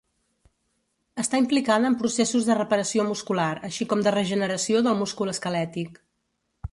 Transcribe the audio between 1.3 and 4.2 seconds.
implicada en processos de reparació muscular així com de